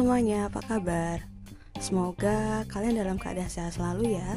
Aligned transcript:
semuanya, 0.00 0.48
apa 0.48 0.64
kabar? 0.64 1.20
Semoga 1.76 2.64
kalian 2.72 3.04
dalam 3.04 3.20
keadaan 3.20 3.52
sehat 3.52 3.76
selalu 3.76 4.16
ya 4.16 4.32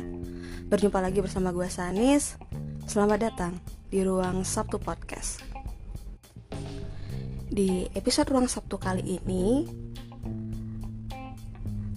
Berjumpa 0.67 0.99
lagi 0.99 1.23
bersama 1.23 1.55
gue 1.55 1.71
Sanis 1.71 2.35
Selamat 2.83 3.31
datang 3.31 3.55
di 3.87 4.03
Ruang 4.03 4.43
Sabtu 4.43 4.75
Podcast 4.75 5.39
Di 7.47 7.87
episode 7.95 8.27
Ruang 8.27 8.51
Sabtu 8.51 8.75
kali 8.75 9.23
ini 9.23 9.63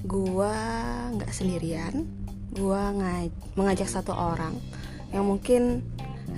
Gue 0.06 0.58
gak 1.18 1.34
sendirian 1.34 2.06
Gue 2.54 2.82
mengajak 3.58 3.90
satu 3.90 4.14
orang 4.14 4.54
Yang 5.10 5.24
mungkin 5.26 5.62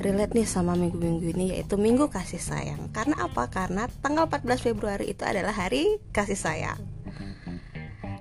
relate 0.01 0.33
nih 0.33 0.49
sama 0.49 0.73
minggu-minggu 0.81 1.29
ini 1.37 1.47
yaitu 1.57 1.75
Minggu 1.77 2.07
Kasih 2.13 2.41
Sayang. 2.41 2.93
Karena 2.93 3.25
apa? 3.25 3.51
Karena 3.51 3.85
tanggal 4.01 4.31
14 4.31 4.73
Februari 4.73 5.11
itu 5.11 5.25
adalah 5.27 5.53
hari 5.53 5.99
kasih 6.13 6.39
sayang. 6.39 6.98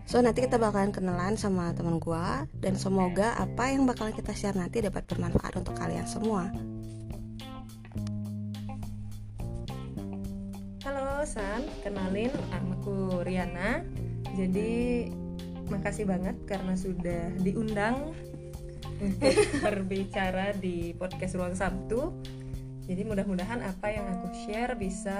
So 0.08 0.24
nanti 0.24 0.40
kita 0.40 0.56
bakalan 0.56 0.96
kenalan 0.96 1.36
sama 1.36 1.76
teman 1.76 2.00
gue 2.00 2.28
dan 2.64 2.80
semoga 2.80 3.36
apa 3.36 3.76
yang 3.76 3.84
bakal 3.84 4.08
kita 4.16 4.32
share 4.32 4.56
nanti 4.56 4.80
dapat 4.80 5.04
bermanfaat 5.04 5.60
untuk 5.60 5.76
kalian 5.76 6.08
semua. 6.08 6.48
Halo 10.88 11.28
San, 11.28 11.68
kenalin 11.84 12.32
aku 12.56 13.20
Riana. 13.28 13.84
Jadi 14.32 15.12
makasih 15.68 16.08
banget 16.08 16.40
karena 16.48 16.80
sudah 16.80 17.28
diundang 17.44 18.16
untuk 19.04 19.36
berbicara 19.68 20.56
di 20.56 20.96
podcast 20.96 21.36
Ruang 21.36 21.60
Sabtu. 21.60 22.16
Jadi 22.88 23.04
mudah-mudahan 23.04 23.60
apa 23.60 23.92
yang 23.92 24.08
aku 24.08 24.32
share 24.48 24.80
bisa 24.80 25.20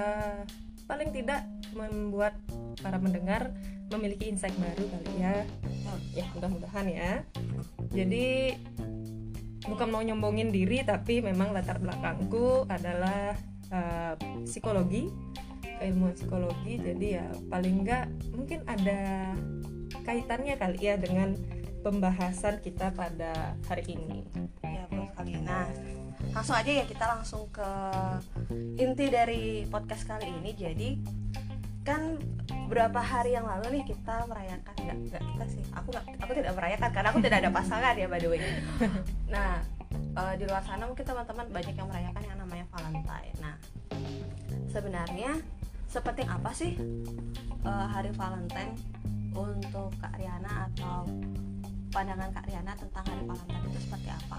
paling 0.88 1.12
tidak 1.12 1.44
membuat 1.74 2.36
para 2.80 2.96
pendengar 3.00 3.52
memiliki 3.88 4.28
insight 4.28 4.54
baru 4.60 4.84
kali 4.84 5.12
ya. 5.20 5.34
Ya 6.12 6.26
mudah-mudahan 6.36 6.86
ya. 6.88 7.12
Jadi 7.92 8.56
bukan 9.64 9.88
mau 9.88 10.00
nyombongin 10.00 10.52
diri 10.52 10.80
tapi 10.84 11.20
memang 11.20 11.52
latar 11.52 11.80
belakangku 11.80 12.64
adalah 12.72 13.36
uh, 13.68 14.16
psikologi 14.48 15.12
keilmuan 15.78 16.16
psikologi 16.16 16.80
jadi 16.80 17.06
ya 17.22 17.26
paling 17.52 17.84
enggak 17.84 18.10
mungkin 18.32 18.64
ada 18.66 19.32
kaitannya 20.08 20.56
kali 20.56 20.80
ya 20.80 20.96
dengan 20.96 21.36
pembahasan 21.82 22.58
kita 22.60 22.90
pada 22.92 23.54
hari 23.70 23.96
ini. 23.96 24.26
Ya, 24.64 24.84
betul 24.90 25.06
sekali. 25.14 25.32
Nah, 25.40 25.66
langsung 26.34 26.56
aja 26.58 26.70
ya 26.82 26.84
kita 26.84 27.04
langsung 27.06 27.42
ke 27.48 27.70
inti 28.76 29.06
dari 29.08 29.64
podcast 29.70 30.04
kali 30.04 30.26
ini. 30.28 30.50
Jadi 30.52 30.88
kan 31.88 32.20
beberapa 32.68 33.00
hari 33.00 33.32
yang 33.32 33.48
lalu 33.48 33.80
nih 33.80 33.84
kita 33.96 34.28
merayakan 34.28 34.74
nggak 34.76 34.98
nggak 35.08 35.22
kita 35.24 35.44
sih. 35.48 35.62
Aku 35.72 35.88
nggak 35.88 36.04
aku 36.20 36.32
tidak 36.36 36.52
merayakan 36.52 36.90
karena 36.92 37.08
aku 37.08 37.20
tidak 37.24 37.38
ada 37.40 37.50
pasangan 37.50 37.94
ya 37.96 38.06
by 38.06 38.20
the 38.20 38.28
way. 38.28 38.40
Nah 39.32 39.64
uh, 40.12 40.34
di 40.36 40.44
luar 40.44 40.60
sana 40.68 40.84
mungkin 40.84 41.04
teman-teman 41.08 41.46
banyak 41.48 41.74
yang 41.74 41.88
merayakan 41.88 42.22
yang 42.28 42.38
namanya 42.38 42.64
Valentine. 42.68 43.36
Nah 43.40 43.54
sebenarnya 44.68 45.32
seperti 45.88 46.28
apa 46.28 46.52
sih 46.52 46.76
uh, 47.64 47.86
hari 47.88 48.12
Valentine 48.12 48.76
untuk 49.32 49.88
Kak 49.96 50.20
Riana 50.20 50.68
atau 50.68 51.08
pandangan 51.88 52.28
Kak 52.36 52.44
Riana 52.44 52.72
tentang 52.76 53.04
Hari 53.08 53.22
Valentine 53.24 53.64
itu 53.72 53.80
seperti 53.88 54.08
apa? 54.12 54.38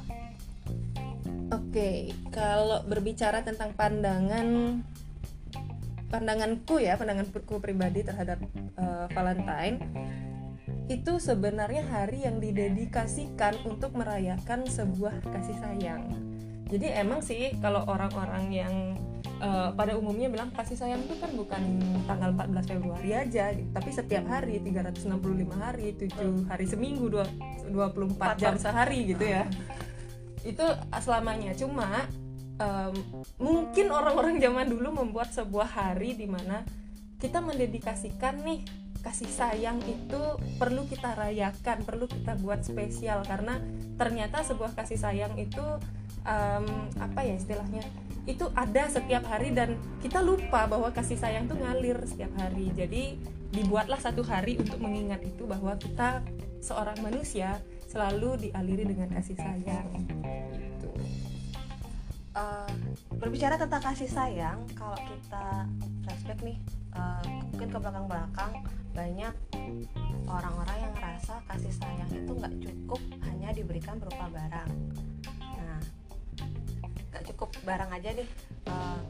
Oke, 1.49 2.13
kalau 2.29 2.85
berbicara 2.85 3.41
tentang 3.41 3.73
pandangan 3.73 4.79
pandanganku 6.09 6.81
ya, 6.81 6.97
pandanganku 6.97 7.61
pribadi 7.61 8.03
terhadap 8.03 8.41
uh, 8.75 9.05
Valentine 9.13 9.77
itu 10.89 11.21
sebenarnya 11.21 11.85
hari 11.85 12.25
yang 12.25 12.41
didedikasikan 12.41 13.61
untuk 13.69 13.93
merayakan 13.93 14.65
sebuah 14.65 15.21
kasih 15.29 15.57
sayang. 15.61 16.09
Jadi 16.65 16.89
emang 16.97 17.21
sih 17.21 17.53
kalau 17.61 17.85
orang-orang 17.85 18.45
yang 18.49 18.73
uh, 19.41 19.69
pada 19.73 19.95
umumnya 19.95 20.29
bilang 20.29 20.49
kasih 20.53 20.77
sayang 20.77 21.01
itu 21.05 21.15
kan 21.17 21.31
bukan 21.33 21.61
tanggal 22.05 22.29
14 22.35 22.71
Februari 22.71 23.11
aja 23.15 23.51
gitu. 23.55 23.69
tapi 23.73 23.89
setiap 23.91 24.25
hari 24.27 24.61
365 24.63 25.09
hari 25.55 25.87
7 25.95 26.49
hari 26.49 26.65
seminggu 26.67 27.05
2, 27.09 27.73
24 27.73 28.41
jam 28.41 28.55
sehari 28.59 29.15
gitu 29.15 29.25
ya 29.25 29.43
itu 30.47 30.65
selamanya 31.03 31.51
cuma 31.55 32.07
um, 32.59 32.93
mungkin 33.39 33.89
orang-orang 33.89 34.37
zaman 34.37 34.67
dulu 34.69 34.93
membuat 34.93 35.31
sebuah 35.31 35.67
hari 35.67 36.13
di 36.13 36.27
mana 36.27 36.61
kita 37.19 37.43
mendedikasikan 37.43 38.43
nih 38.43 38.63
kasih 38.99 39.31
sayang 39.31 39.79
itu 39.87 40.19
perlu 40.59 40.83
kita 40.87 41.15
rayakan, 41.15 41.87
perlu 41.87 42.05
kita 42.07 42.35
buat 42.39 42.63
spesial. 42.63 43.23
Karena 43.23 43.59
ternyata 43.95 44.43
sebuah 44.43 44.75
kasih 44.75 44.99
sayang 44.99 45.35
itu 45.39 45.63
um, 46.27 46.65
apa 46.99 47.23
ya 47.23 47.39
istilahnya 47.39 47.83
itu 48.27 48.45
ada 48.53 48.85
setiap 48.91 49.25
hari 49.25 49.55
dan 49.55 49.79
kita 50.03 50.21
lupa 50.21 50.67
bahwa 50.69 50.91
kasih 50.91 51.17
sayang 51.17 51.47
tuh 51.47 51.57
ngalir 51.57 51.97
setiap 52.05 52.31
hari. 52.37 52.71
Jadi 52.75 53.17
dibuatlah 53.49 53.97
satu 53.97 54.21
hari 54.21 54.59
untuk 54.59 54.77
mengingat 54.77 55.23
itu 55.25 55.47
bahwa 55.47 55.73
kita 55.79 56.21
seorang 56.59 56.99
manusia 57.01 57.57
selalu 57.89 58.51
dialiri 58.51 58.85
dengan 58.85 59.09
kasih 59.09 59.39
sayang. 59.39 59.87
itu 59.95 60.68
uh, 62.35 62.71
berbicara 63.15 63.55
tentang 63.57 63.81
kasih 63.81 64.09
sayang 64.09 64.59
kalau 64.75 64.97
kita 65.07 65.65
flashback 66.05 66.39
nih 66.45 66.57
uh, 66.97 67.23
mungkin 67.53 67.67
ke 67.69 67.77
belakang-belakang 67.77 68.51
banyak 68.93 69.33
orang-orang 70.29 70.77
yang 70.81 70.93
ngerasa 70.97 71.41
kasih 71.49 71.73
sayang 71.73 72.09
itu 72.11 72.31
nggak 72.33 72.53
cukup 72.61 73.01
hanya 73.25 73.49
diberikan 73.53 73.95
berupa 73.97 74.27
barang. 74.29 74.69
Gak 77.09 77.25
cukup 77.33 77.49
barang 77.65 77.89
aja 77.89 78.09
nih 78.13 78.29
uh, 78.69 79.01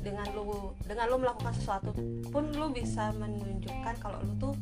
dengan 0.00 0.24
lu 0.32 0.72
dengan 0.88 1.04
lu 1.12 1.20
melakukan 1.20 1.52
sesuatu 1.52 1.92
pun 2.32 2.48
lu 2.48 2.72
bisa 2.72 3.12
menunjukkan 3.20 3.94
kalau 4.00 4.18
lu 4.24 4.32
tuh 4.40 4.54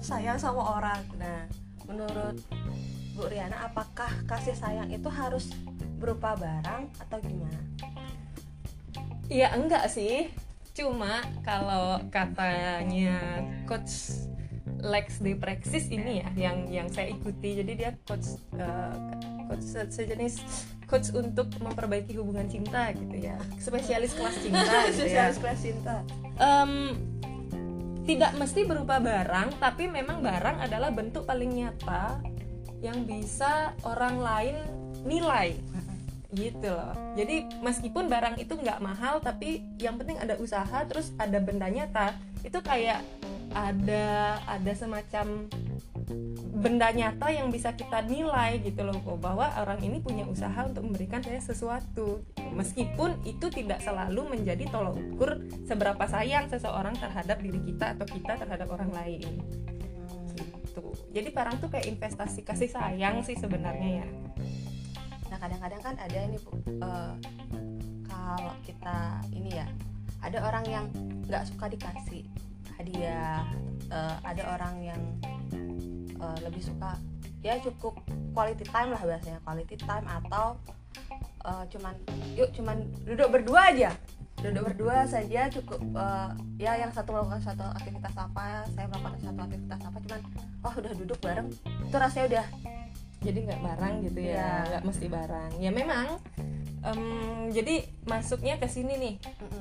sayang 0.00 0.40
sama 0.40 0.80
orang. 0.80 1.04
Nah 1.20 1.44
menurut 1.84 2.40
Bu 3.12 3.28
Riana 3.28 3.68
apakah 3.68 4.08
kasih 4.24 4.56
sayang 4.56 4.88
itu 4.88 5.12
harus 5.12 5.52
berupa 6.06 6.38
barang 6.38 6.86
atau 7.02 7.18
gimana? 7.18 7.60
Iya 9.26 9.58
enggak 9.58 9.90
sih. 9.90 10.30
Cuma 10.70 11.26
kalau 11.42 11.98
katanya 12.14 13.42
coach 13.66 14.22
Lex 14.86 15.18
de 15.18 15.34
Praxis 15.34 15.90
ini 15.90 16.22
ya 16.22 16.30
yang 16.38 16.70
yang 16.70 16.86
saya 16.86 17.10
ikuti. 17.10 17.58
Jadi 17.58 17.72
dia 17.74 17.90
coach 18.06 18.38
uh, 18.54 18.94
coach 19.50 19.66
sejenis 19.90 20.46
coach 20.86 21.10
untuk 21.10 21.50
memperbaiki 21.58 22.14
hubungan 22.14 22.46
cinta 22.46 22.94
gitu 22.94 23.18
ya. 23.18 23.34
Spesialis 23.58 24.14
kelas 24.14 24.36
cinta 24.38 24.62
gitu 24.94 25.10
ya. 25.10 25.26
Spesialis 25.34 25.38
kelas 25.42 25.58
cinta. 25.58 25.96
Um, 26.38 26.94
tidak 28.06 28.38
mesti 28.38 28.62
berupa 28.62 29.02
barang 29.02 29.58
tapi 29.58 29.90
memang 29.90 30.22
barang 30.22 30.62
adalah 30.62 30.94
bentuk 30.94 31.26
paling 31.26 31.50
nyata 31.50 32.22
yang 32.78 33.02
bisa 33.02 33.74
orang 33.82 34.22
lain 34.22 34.56
nilai 35.02 35.58
gitu 36.36 36.68
loh. 36.68 36.92
Jadi 37.16 37.48
meskipun 37.64 38.12
barang 38.12 38.36
itu 38.36 38.52
nggak 38.52 38.78
mahal 38.84 39.18
tapi 39.24 39.64
yang 39.80 39.96
penting 39.96 40.20
ada 40.20 40.36
usaha 40.36 40.84
terus 40.84 41.16
ada 41.16 41.40
benda 41.40 41.66
nyata. 41.66 42.12
Itu 42.44 42.60
kayak 42.60 43.00
ada 43.56 44.36
ada 44.44 44.72
semacam 44.76 45.48
benda 46.56 46.88
nyata 46.92 47.32
yang 47.32 47.48
bisa 47.48 47.72
kita 47.74 48.04
nilai 48.04 48.60
gitu 48.62 48.84
loh 48.86 49.00
bahwa 49.18 49.48
orang 49.58 49.80
ini 49.82 49.98
punya 49.98 50.28
usaha 50.28 50.68
untuk 50.68 50.84
memberikan 50.84 51.24
saya 51.24 51.40
sesuatu. 51.40 52.20
Meskipun 52.52 53.24
itu 53.24 53.48
tidak 53.48 53.80
selalu 53.80 54.36
menjadi 54.36 54.68
tolok 54.68 54.96
ukur 55.16 55.40
seberapa 55.64 56.04
sayang 56.04 56.52
seseorang 56.52 56.94
terhadap 57.00 57.40
diri 57.40 57.58
kita 57.64 57.96
atau 57.96 58.06
kita 58.06 58.38
terhadap 58.38 58.68
orang 58.70 58.92
lain. 58.92 59.24
Gitu. 60.36 60.84
Jadi 61.16 61.28
barang 61.32 61.56
tuh 61.64 61.72
kayak 61.72 61.88
investasi 61.88 62.44
kasih 62.44 62.68
sayang 62.68 63.24
sih 63.24 63.36
sebenarnya 63.40 64.04
ya 64.04 64.08
nah 65.36 65.52
kadang-kadang 65.52 65.80
kan 65.84 65.94
ada 66.00 66.18
ini 66.24 66.38
uh, 66.80 67.12
kalau 68.08 68.56
kita 68.64 69.20
ini 69.36 69.52
ya 69.52 69.68
ada 70.24 70.40
orang 70.48 70.64
yang 70.64 70.86
nggak 71.28 71.44
suka 71.44 71.68
dikasih 71.68 72.24
hadiah 72.80 73.44
uh, 73.92 74.16
ada 74.24 74.48
orang 74.56 74.74
yang 74.80 75.00
uh, 76.16 76.40
lebih 76.40 76.64
suka 76.64 76.96
ya 77.44 77.60
cukup 77.60 78.00
quality 78.32 78.64
time 78.64 78.96
lah 78.96 79.02
biasanya 79.04 79.44
quality 79.44 79.76
time 79.76 80.08
atau 80.08 80.56
uh, 81.44 81.64
cuman 81.68 81.94
yuk 82.32 82.48
cuman 82.56 82.88
duduk 83.04 83.28
berdua 83.28 83.70
aja. 83.70 83.92
Duduk 84.36 84.68
berdua 84.68 85.08
saja 85.08 85.48
cukup 85.48 85.80
uh, 85.96 86.32
ya 86.60 86.76
yang 86.76 86.92
satu 86.92 87.16
melakukan 87.16 87.40
satu 87.40 87.64
aktivitas 87.72 88.12
apa 88.16 88.68
saya 88.76 88.86
melakukan 88.88 89.20
satu 89.24 89.40
aktivitas 89.48 89.80
apa 89.80 89.96
cuman 90.04 90.20
oh 90.64 90.72
udah 90.76 90.92
duduk 90.96 91.18
bareng. 91.20 91.48
Itu 91.88 91.96
rasanya 91.96 92.26
udah 92.36 92.46
jadi 93.26 93.38
nggak 93.50 93.62
barang 93.66 93.94
gitu 94.06 94.20
ya 94.22 94.30
iya. 94.30 94.50
nggak 94.70 94.84
mesti 94.86 95.06
barang. 95.10 95.50
Ya 95.58 95.70
memang 95.74 96.06
um, 96.86 97.50
jadi 97.50 97.82
masuknya 98.06 98.54
ke 98.62 98.70
sini 98.70 98.94
nih. 98.94 99.14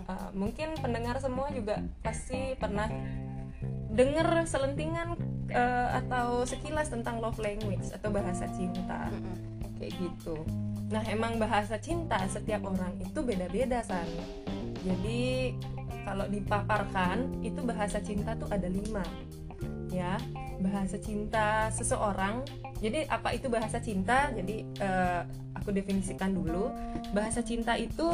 Uh, 0.06 0.30
mungkin 0.38 0.78
pendengar 0.78 1.18
semua 1.18 1.50
juga 1.50 1.82
pasti 2.06 2.54
pernah 2.62 2.86
denger 3.96 4.46
selentingan 4.46 5.18
uh, 5.50 5.90
atau 6.06 6.46
sekilas 6.46 6.94
tentang 6.94 7.18
love 7.18 7.42
language 7.42 7.90
atau 7.90 8.14
bahasa 8.14 8.46
cinta. 8.54 9.10
Kayak 9.82 9.94
gitu. 9.98 10.38
Nah 10.94 11.02
emang 11.10 11.42
bahasa 11.42 11.82
cinta 11.82 12.22
setiap 12.30 12.70
orang 12.70 12.94
itu 13.02 13.20
beda-beda 13.26 13.82
san. 13.82 14.06
Jadi 14.86 15.58
kalau 16.06 16.30
dipaparkan 16.30 17.42
itu 17.42 17.66
bahasa 17.66 17.98
cinta 17.98 18.38
tuh 18.38 18.46
ada 18.54 18.70
lima. 18.70 19.02
Ya 19.90 20.22
bahasa 20.60 21.00
cinta 21.00 21.70
seseorang. 21.72 22.44
Jadi 22.80 23.08
apa 23.08 23.32
itu 23.36 23.48
bahasa 23.48 23.80
cinta? 23.80 24.32
Jadi 24.32 24.64
uh, 24.80 25.24
aku 25.58 25.72
definisikan 25.72 26.36
dulu. 26.36 26.72
Bahasa 27.12 27.42
cinta 27.42 27.80
itu 27.80 28.12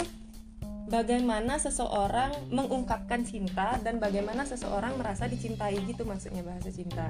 bagaimana 0.91 1.55
seseorang 1.55 2.51
mengungkapkan 2.51 3.23
cinta 3.23 3.79
dan 3.79 4.01
bagaimana 4.01 4.43
seseorang 4.43 4.99
merasa 4.99 5.23
dicintai 5.29 5.79
gitu 5.87 6.03
maksudnya 6.03 6.43
bahasa 6.43 6.67
cinta. 6.67 7.07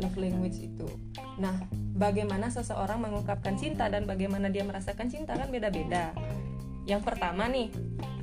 Love 0.00 0.18
language 0.18 0.58
itu. 0.64 0.88
Nah 1.36 1.54
bagaimana 1.98 2.48
seseorang 2.48 3.02
mengungkapkan 3.02 3.58
cinta 3.60 3.90
dan 3.92 4.08
bagaimana 4.08 4.48
dia 4.48 4.64
merasakan 4.64 5.10
cinta 5.12 5.36
kan 5.36 5.52
beda-beda. 5.52 6.16
Yang 6.88 7.02
pertama 7.04 7.44
nih 7.52 7.68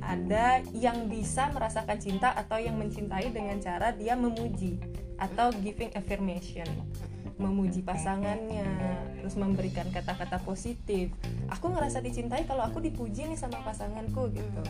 ada 0.02 0.62
yang 0.74 1.10
bisa 1.10 1.50
merasakan 1.50 1.98
cinta 1.98 2.30
atau 2.34 2.62
yang 2.62 2.78
mencintai 2.78 3.34
dengan 3.34 3.58
cara 3.58 3.90
dia 3.90 4.14
memuji 4.14 4.78
atau 5.16 5.52
giving 5.60 5.92
affirmation. 5.96 6.68
Memuji 7.36 7.84
pasangannya 7.84 8.64
terus 9.20 9.36
memberikan 9.36 9.84
kata-kata 9.92 10.40
positif. 10.40 11.12
Aku 11.52 11.68
ngerasa 11.68 12.00
dicintai 12.00 12.48
kalau 12.48 12.64
aku 12.64 12.80
dipuji 12.80 13.28
nih 13.28 13.36
sama 13.36 13.60
pasanganku 13.60 14.32
gitu. 14.32 14.64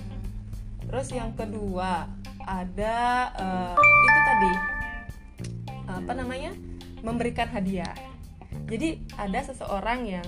Terus 0.87 1.09
yang 1.15 1.31
kedua 1.39 2.11
ada 2.43 2.97
uh, 3.39 3.75
itu 3.79 4.21
tadi. 4.27 4.53
Apa 5.87 6.13
namanya? 6.19 6.55
Memberikan 7.07 7.47
hadiah. 7.47 7.95
Jadi 8.67 8.99
ada 9.15 9.47
seseorang 9.47 10.11
yang 10.11 10.27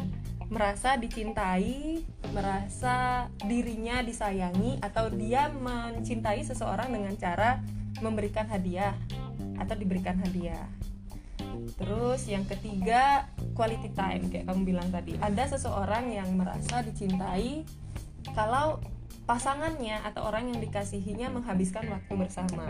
merasa 0.48 0.96
dicintai, 0.96 2.06
merasa 2.32 3.28
dirinya 3.44 4.00
disayangi 4.00 4.80
atau 4.80 5.10
dia 5.12 5.52
mencintai 5.52 6.40
seseorang 6.46 6.88
dengan 6.88 7.14
cara 7.18 7.60
memberikan 8.00 8.46
hadiah 8.46 8.94
atau 9.60 9.74
diberikan 9.74 10.18
hadiah. 10.22 10.66
Terus 11.78 12.26
yang 12.26 12.44
ketiga 12.46 13.28
quality 13.54 13.94
time 13.94 14.26
kayak 14.30 14.46
kamu 14.50 14.74
bilang 14.74 14.88
tadi. 14.90 15.14
Ada 15.18 15.58
seseorang 15.58 16.10
yang 16.10 16.28
merasa 16.34 16.82
dicintai 16.82 17.62
kalau 18.34 18.82
pasangannya 19.28 20.00
atau 20.02 20.24
orang 20.26 20.50
yang 20.52 20.58
dikasihinya 20.58 21.30
menghabiskan 21.30 21.86
waktu 21.88 22.12
bersama. 22.16 22.66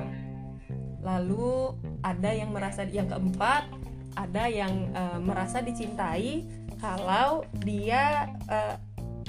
Lalu 1.00 1.79
ada 2.03 2.31
yang 2.35 2.50
merasa 2.50 2.85
yang 2.85 3.06
keempat 3.06 3.70
ada 4.19 4.50
yang 4.50 4.91
uh, 4.99 5.23
merasa 5.23 5.62
dicintai 5.62 6.43
kalau 6.82 7.47
dia 7.62 8.26
uh, 8.50 8.75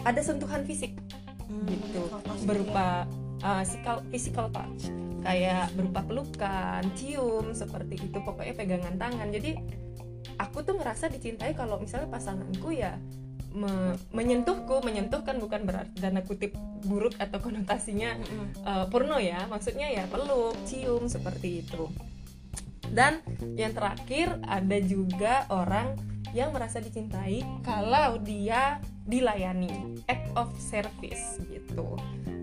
ada 0.01 0.21
sentuhan 0.25 0.65
fisik 0.65 0.97
hmm, 1.45 1.69
gitu 1.69 2.09
berupa 2.49 3.05
uh, 3.45 3.61
physical 4.09 4.49
touch 4.49 4.89
kayak 5.21 5.73
berupa 5.75 6.01
pelukan, 6.05 6.83
cium 6.95 7.51
seperti 7.53 8.09
itu. 8.09 8.17
Pokoknya 8.21 8.53
pegangan 8.55 8.95
tangan. 8.95 9.29
Jadi 9.31 9.55
aku 10.39 10.63
tuh 10.63 10.79
ngerasa 10.79 11.11
dicintai 11.11 11.53
kalau 11.53 11.79
misalnya 11.79 12.07
pasanganku 12.07 12.71
ya 12.71 12.95
me 13.49 13.97
menyentuhku, 14.13 14.85
menyentuh 14.85 15.25
kan 15.25 15.41
bukan 15.41 15.65
berarti 15.65 15.97
dana 15.97 16.21
kutip 16.21 16.53
buruk 16.85 17.17
atau 17.17 17.41
konotasinya 17.41 18.13
uh, 18.61 18.85
porno 18.93 19.17
ya, 19.17 19.49
maksudnya 19.49 19.89
ya 19.89 20.05
peluk, 20.05 20.53
cium 20.69 21.09
seperti 21.09 21.65
itu. 21.65 21.89
Dan 22.89 23.21
yang 23.57 23.73
terakhir 23.73 24.37
ada 24.45 24.77
juga 24.81 25.49
orang 25.49 25.97
yang 26.33 26.53
merasa 26.53 26.77
dicintai 26.77 27.41
kalau 27.65 28.21
dia 28.21 28.77
dilayani 29.09 29.97
act 30.05 30.29
of 30.37 30.53
service 30.61 31.41
gitu 31.49 31.97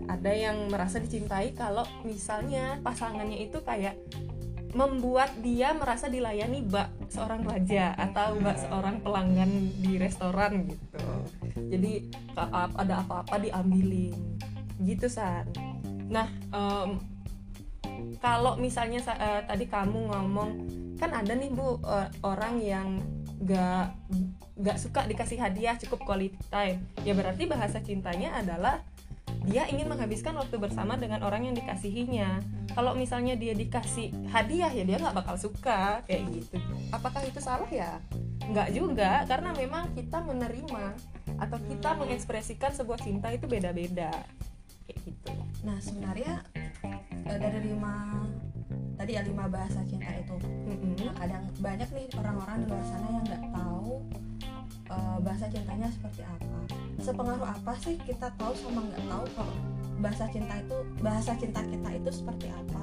ada 0.07 0.31
yang 0.31 0.71
merasa 0.71 1.03
dicintai 1.03 1.51
kalau 1.51 1.83
misalnya 2.07 2.79
pasangannya 2.81 3.43
itu 3.43 3.59
kayak 3.61 3.99
membuat 4.75 5.31
dia 5.39 5.71
merasa 5.73 6.11
dilayani 6.11 6.63
bak 6.67 6.91
seorang 7.07 7.41
raja 7.47 7.95
atau 7.95 8.35
bak 8.39 8.57
seorang 8.61 8.99
pelanggan 8.99 9.71
di 9.79 9.95
restoran 9.95 10.67
gitu. 10.67 11.07
Jadi 11.71 12.07
ada 12.75 13.03
apa-apa 13.03 13.39
diambilin. 13.39 14.15
Gitu 14.83 15.07
san. 15.07 15.47
Nah 16.11 16.27
um, 16.53 16.99
kalau 18.21 18.59
misalnya 18.59 19.01
uh, 19.07 19.41
tadi 19.47 19.65
kamu 19.65 20.13
ngomong 20.13 20.51
kan 20.97 21.13
ada 21.13 21.33
nih 21.33 21.49
bu 21.53 21.77
uh, 21.81 22.09
orang 22.25 22.61
yang 22.61 23.01
gak 23.37 23.93
gak 24.57 24.77
suka 24.81 25.05
dikasih 25.05 25.37
hadiah 25.37 25.77
cukup 25.77 26.05
quality 26.05 26.37
time. 26.49 26.81
Ya 27.05 27.13
berarti 27.13 27.45
bahasa 27.45 27.81
cintanya 27.81 28.37
adalah 28.37 28.81
dia 29.47 29.63
ingin 29.71 29.87
menghabiskan 29.87 30.35
waktu 30.35 30.59
bersama 30.59 30.99
dengan 30.99 31.23
orang 31.23 31.47
yang 31.47 31.55
dikasihinya. 31.55 32.43
Kalau 32.75 32.91
misalnya 32.93 33.39
dia 33.39 33.55
dikasih 33.55 34.11
hadiah 34.27 34.69
ya 34.69 34.83
dia 34.83 34.99
nggak 34.99 35.15
bakal 35.23 35.39
suka 35.39 36.03
kayak 36.03 36.27
gitu. 36.35 36.59
Apakah 36.91 37.23
itu 37.23 37.39
salah? 37.39 37.67
Ya 37.71 38.03
nggak 38.43 38.69
juga 38.75 39.23
karena 39.23 39.55
memang 39.55 39.91
kita 39.95 40.19
menerima 40.23 40.83
atau 41.39 41.57
kita 41.63 41.89
mengekspresikan 41.95 42.71
sebuah 42.75 42.99
cinta 42.99 43.31
itu 43.31 43.47
beda-beda 43.47 44.11
kayak 44.87 44.99
gitu. 45.07 45.31
Nah 45.63 45.79
sebenarnya 45.79 46.43
eh, 47.27 47.39
dari 47.39 47.71
lima 47.71 48.23
tadi 48.99 49.15
ya 49.15 49.23
lima 49.23 49.47
bahasa 49.47 49.79
cinta 49.87 50.11
itu. 50.11 50.35
Nah, 51.07 51.13
kadang 51.23 51.43
banyak 51.63 51.89
nih 51.95 52.07
orang-orang 52.19 52.55
di 52.61 52.65
luar 52.67 52.83
sana 52.83 53.07
yang 53.15 53.25
nggak 53.25 53.43
tahu 53.55 53.93
uh, 54.89 55.17
bahasa 55.21 55.47
cintanya 55.51 55.87
seperti 55.91 56.23
apa. 56.23 56.57
Sepengaruh 56.99 57.47
apa 57.47 57.73
sih 57.79 57.95
kita 58.01 58.31
tahu 58.35 58.53
sama 58.57 58.83
nggak 58.87 59.03
tahu 59.07 59.25
kalau 59.37 59.55
bahasa 59.97 60.25
cinta 60.29 60.53
itu 60.61 60.77
bahasa 61.01 61.31
cinta 61.37 61.61
kita 61.65 61.89
itu 61.95 62.09
seperti 62.11 62.47
apa? 62.51 62.81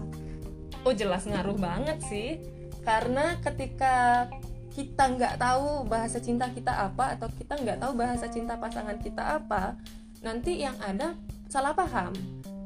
Oh 0.85 0.95
jelas 0.95 1.25
ngaruh 1.25 1.57
banget 1.57 1.99
sih. 2.07 2.41
Karena 2.85 3.41
ketika 3.41 4.29
kita 4.75 5.05
nggak 5.15 5.35
tahu 5.39 5.87
bahasa 5.87 6.19
cinta 6.19 6.51
kita 6.51 6.75
apa 6.91 7.15
atau 7.15 7.31
kita 7.31 7.55
nggak 7.57 7.79
tahu 7.79 7.93
bahasa 7.95 8.27
cinta 8.27 8.59
pasangan 8.59 8.99
kita 8.99 9.39
apa 9.39 9.79
nanti 10.21 10.61
yang 10.61 10.75
ada 10.83 11.15
salah 11.49 11.73
paham. 11.73 12.11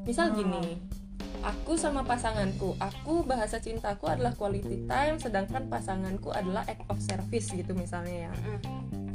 Misal 0.09 0.33
gini 0.33 0.99
aku 1.43 1.79
sama 1.79 2.03
pasanganku 2.03 2.75
aku 2.83 3.23
bahasa 3.23 3.63
cintaku 3.63 4.11
adalah 4.11 4.35
quality 4.35 4.87
time 4.91 5.21
sedangkan 5.23 5.71
pasanganku 5.71 6.35
adalah 6.35 6.67
act 6.67 6.83
of 6.91 6.99
service 6.99 7.55
gitu 7.55 7.73
misalnya 7.75 8.31
ya 8.31 8.33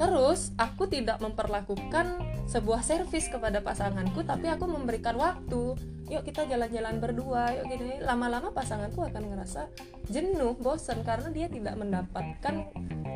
terus 0.03 0.51
aku 0.59 0.83
tidak 0.91 1.23
memperlakukan 1.23 2.19
sebuah 2.43 2.83
service 2.83 3.31
kepada 3.31 3.63
pasanganku 3.63 4.27
tapi 4.27 4.51
aku 4.51 4.67
memberikan 4.67 5.15
waktu. 5.15 5.79
Yuk 6.11 6.27
kita 6.27 6.43
jalan-jalan 6.43 6.99
berdua 6.99 7.55
yuk 7.55 7.71
gini. 7.71 8.03
Lama-lama 8.03 8.51
pasanganku 8.51 8.99
akan 8.99 9.31
ngerasa 9.31 9.71
jenuh 10.11 10.59
bosan 10.59 11.07
karena 11.07 11.31
dia 11.31 11.47
tidak 11.47 11.79
mendapatkan 11.79 12.67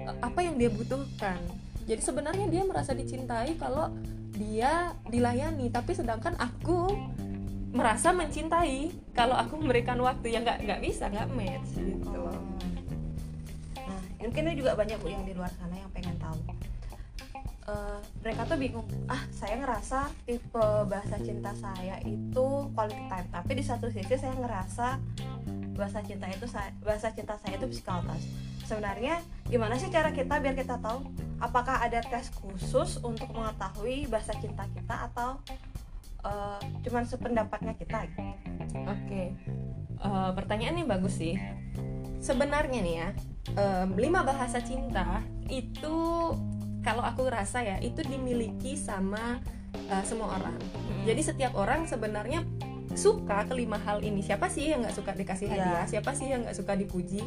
eh, 0.07 0.15
apa 0.23 0.39
yang 0.39 0.55
dia 0.55 0.71
butuhkan. 0.71 1.35
Jadi 1.83 1.99
sebenarnya 1.99 2.47
dia 2.47 2.63
merasa 2.63 2.95
dicintai 2.95 3.59
kalau 3.59 3.91
dia 4.31 4.95
dilayani 5.11 5.67
tapi 5.67 5.91
sedangkan 5.91 6.39
aku 6.39 6.95
merasa 7.75 8.15
mencintai 8.15 9.11
kalau 9.11 9.35
aku 9.35 9.59
memberikan 9.59 9.99
waktu. 9.99 10.39
Yang 10.39 10.43
nggak 10.47 10.59
nggak 10.71 10.81
bisa 10.87 11.11
nggak 11.11 11.27
match 11.35 11.69
gitu. 11.75 12.23
Nah 13.75 14.01
mungkin 14.23 14.55
juga 14.55 14.71
banyak 14.79 14.95
bu 15.03 15.11
yang 15.11 15.27
di 15.27 15.35
luar 15.35 15.51
sana 15.59 15.75
yang 15.75 15.91
pengen 15.91 16.15
tahu 16.15 16.56
uh, 17.67 17.99
mereka 18.23 18.47
tuh 18.47 18.57
bingung 18.57 18.87
ah 19.11 19.21
saya 19.29 19.59
ngerasa 19.61 20.11
tipe 20.23 20.67
bahasa 20.87 21.15
cinta 21.21 21.51
saya 21.55 21.99
itu 22.03 22.47
quality 22.73 23.03
time 23.11 23.27
tapi 23.29 23.51
di 23.55 23.63
satu 23.63 23.87
sisi 23.91 24.15
saya 24.17 24.33
ngerasa 24.35 24.97
bahasa 25.77 26.01
cinta 26.01 26.25
itu 26.31 26.49
bahasa 26.81 27.13
cinta 27.13 27.37
saya 27.37 27.59
itu 27.59 27.69
physical 27.69 28.01
touch 28.07 28.25
sebenarnya 28.65 29.21
gimana 29.47 29.77
sih 29.77 29.87
cara 29.93 30.11
kita 30.11 30.41
biar 30.41 30.57
kita 30.57 30.81
tahu 30.81 31.05
apakah 31.37 31.85
ada 31.85 32.01
tes 32.01 32.33
khusus 32.33 32.97
untuk 33.05 33.29
mengetahui 33.31 34.09
bahasa 34.09 34.33
cinta 34.41 34.65
kita 34.73 35.07
atau 35.13 35.37
uh, 36.25 36.59
cuman 36.81 37.03
sependapatnya 37.05 37.73
kita. 37.77 38.07
Oke, 38.07 38.25
okay. 38.87 39.27
uh, 40.01 40.33
eh, 40.33 40.85
bagus 40.85 41.13
sih. 41.19 41.35
Sebenarnya 42.17 42.79
nih 42.81 42.95
ya, 42.97 43.09
um, 43.55 43.93
lima 43.93 44.25
bahasa 44.25 44.57
cinta 44.59 45.21
itu 45.47 45.95
kalau 46.87 47.03
aku 47.03 47.27
rasa 47.27 47.59
ya 47.67 47.75
itu 47.83 47.99
dimiliki 48.07 48.79
sama 48.79 49.43
uh, 49.91 50.03
semua 50.07 50.39
orang. 50.39 50.55
Hmm. 50.55 51.03
Jadi 51.03 51.19
setiap 51.19 51.51
orang 51.59 51.83
sebenarnya 51.83 52.47
suka 52.95 53.43
kelima 53.43 53.75
hal 53.83 53.99
ini. 53.99 54.23
Siapa 54.23 54.47
sih 54.47 54.71
yang 54.71 54.87
nggak 54.87 54.95
suka 54.95 55.11
dikasih 55.11 55.51
hadiah? 55.51 55.83
Yeah. 55.83 55.99
Siapa 55.99 56.15
sih 56.15 56.31
yang 56.31 56.47
nggak 56.47 56.55
suka 56.55 56.79
dipuji? 56.79 57.19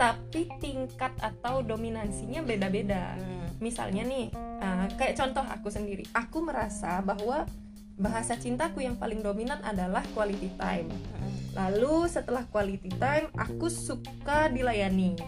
Tapi 0.00 0.48
tingkat 0.56 1.12
atau 1.20 1.60
dominansinya 1.60 2.40
beda-beda. 2.40 3.12
Hmm. 3.20 3.60
Misalnya 3.60 4.08
nih, 4.08 4.32
uh, 4.64 4.88
kayak 4.96 5.20
contoh 5.20 5.44
aku 5.44 5.68
sendiri, 5.68 6.08
aku 6.16 6.40
merasa 6.40 7.04
bahwa 7.04 7.44
bahasa 8.00 8.40
cintaku 8.40 8.80
yang 8.80 8.96
paling 8.96 9.20
dominan 9.20 9.58
adalah 9.66 10.06
quality 10.14 10.54
time 10.54 10.86
lalu 11.58 12.06
setelah 12.06 12.46
quality 12.46 12.86
time 13.02 13.26
aku 13.34 13.66
suka 13.66 14.46
dilayani 14.46 15.18